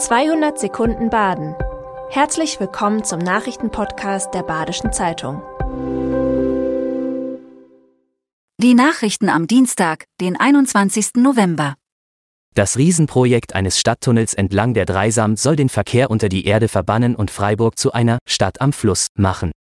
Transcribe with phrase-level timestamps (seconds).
[0.00, 1.54] 200 Sekunden Baden.
[2.08, 5.42] Herzlich willkommen zum Nachrichtenpodcast der Badischen Zeitung.
[8.56, 11.16] Die Nachrichten am Dienstag, den 21.
[11.16, 11.74] November.
[12.54, 17.30] Das Riesenprojekt eines Stadttunnels entlang der Dreisam soll den Verkehr unter die Erde verbannen und
[17.30, 19.52] Freiburg zu einer Stadt am Fluss machen.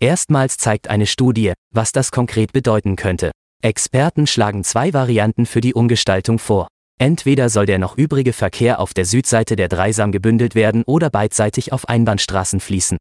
[0.00, 3.30] Erstmals zeigt eine Studie, was das konkret bedeuten könnte.
[3.62, 6.66] Experten schlagen zwei Varianten für die Umgestaltung vor.
[6.98, 11.72] Entweder soll der noch übrige Verkehr auf der Südseite der Dreisam gebündelt werden oder beidseitig
[11.72, 12.96] auf Einbahnstraßen fließen.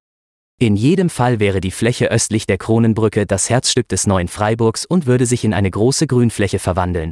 [0.59, 5.05] In jedem Fall wäre die Fläche östlich der Kronenbrücke das Herzstück des neuen Freiburgs und
[5.05, 7.11] würde sich in eine große Grünfläche verwandeln.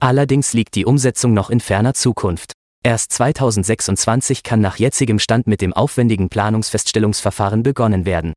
[0.00, 2.52] Allerdings liegt die Umsetzung noch in ferner Zukunft.
[2.84, 8.32] Erst 2026 kann nach jetzigem Stand mit dem aufwendigen Planungsfeststellungsverfahren begonnen werden.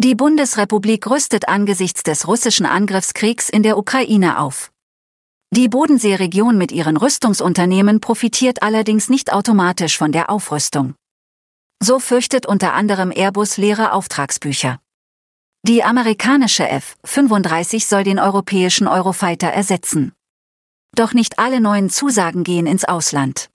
[0.00, 4.70] Die Bundesrepublik rüstet angesichts des russischen Angriffskriegs in der Ukraine auf.
[5.50, 10.94] Die Bodenseeregion mit ihren Rüstungsunternehmen profitiert allerdings nicht automatisch von der Aufrüstung.
[11.82, 14.78] So fürchtet unter anderem Airbus leere Auftragsbücher.
[15.66, 20.12] Die amerikanische F-35 soll den europäischen Eurofighter ersetzen.
[20.94, 23.48] Doch nicht alle neuen Zusagen gehen ins Ausland.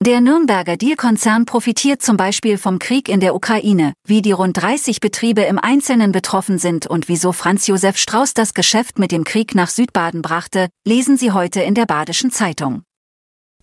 [0.00, 5.00] Der Nürnberger Deal-Konzern profitiert zum Beispiel vom Krieg in der Ukraine, wie die rund 30
[5.00, 9.56] Betriebe im Einzelnen betroffen sind und wieso Franz Josef Strauß das Geschäft mit dem Krieg
[9.56, 12.84] nach Südbaden brachte, lesen Sie heute in der Badischen Zeitung.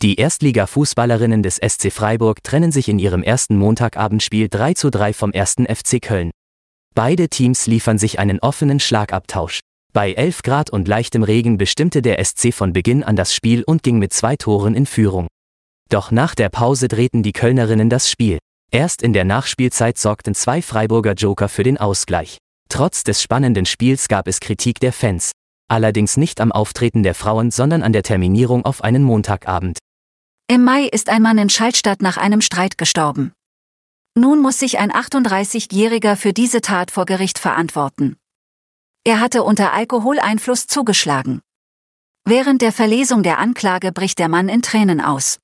[0.02, 5.32] Die Erstliga-Fußballerinnen des SC Freiburg trennen sich in ihrem ersten Montagabendspiel 3 zu 3 vom
[5.32, 6.32] ersten FC Köln.
[6.96, 9.62] Beide Teams liefern sich einen offenen Schlagabtausch.
[9.94, 13.84] Bei 11 Grad und leichtem Regen bestimmte der SC von Beginn an das Spiel und
[13.84, 15.28] ging mit zwei Toren in Führung.
[15.90, 18.40] Doch nach der Pause drehten die Kölnerinnen das Spiel.
[18.72, 22.38] Erst in der Nachspielzeit sorgten zwei Freiburger Joker für den Ausgleich.
[22.70, 25.32] Trotz des spannenden Spiels gab es Kritik der Fans.
[25.68, 29.80] Allerdings nicht am Auftreten der Frauen, sondern an der Terminierung auf einen Montagabend.
[30.48, 33.34] Im Mai ist ein Mann in Schaltstadt nach einem Streit gestorben.
[34.16, 38.16] Nun muss sich ein 38-Jähriger für diese Tat vor Gericht verantworten.
[39.04, 41.42] Er hatte unter Alkoholeinfluss zugeschlagen.
[42.26, 45.40] Während der Verlesung der Anklage bricht der Mann in Tränen aus.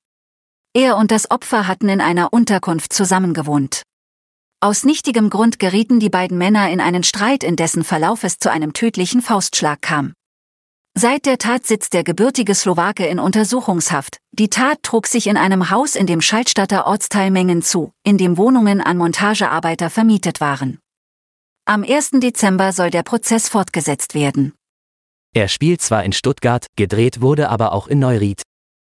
[0.74, 3.84] Er und das Opfer hatten in einer Unterkunft zusammengewohnt.
[4.62, 8.50] Aus nichtigem Grund gerieten die beiden Männer in einen Streit, in dessen Verlauf es zu
[8.50, 10.14] einem tödlichen Faustschlag kam.
[10.94, 14.18] Seit der Tat sitzt der gebürtige Slowake in Untersuchungshaft.
[14.32, 18.38] Die Tat trug sich in einem Haus in dem Schaltstatter Ortsteil Mengen zu, in dem
[18.38, 20.80] Wohnungen an Montagearbeiter vermietet waren.
[21.66, 22.12] Am 1.
[22.22, 24.54] Dezember soll der Prozess fortgesetzt werden.
[25.34, 28.42] Er spielt zwar in Stuttgart, gedreht wurde aber auch in Neuried.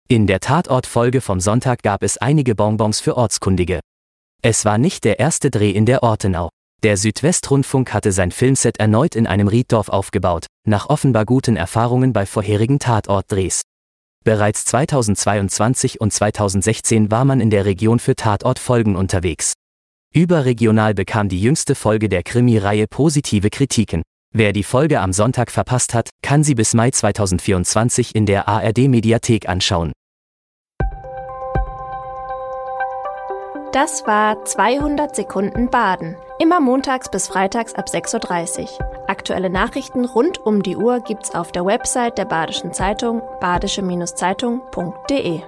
[0.07, 3.81] In der Tatortfolge vom Sonntag gab es einige Bonbons für Ortskundige.
[4.43, 6.51] Es war nicht der erste Dreh in der Ortenau.
[6.83, 12.27] Der Südwestrundfunk hatte sein Filmset erneut in einem Rieddorf aufgebaut, nach offenbar guten Erfahrungen bei
[12.27, 13.63] vorherigen Tatortdrehs.
[14.25, 19.55] Bereits 2022 und 2016 war man in der Region für Tatortfolgen unterwegs.
[20.15, 24.03] Überregional bekam die jüngste Folge der Krimi-Reihe positive Kritiken.
[24.37, 29.49] Wer die Folge am Sonntag verpasst hat, kann sie bis Mai 2024 in der ARD-Mediathek
[29.49, 29.93] anschauen.
[33.71, 36.17] Das war 200 Sekunden Baden.
[36.41, 38.69] Immer montags bis freitags ab 6.30 Uhr.
[39.07, 45.43] Aktuelle Nachrichten rund um die Uhr gibt's auf der Website der Badischen Zeitung badische-zeitung.de.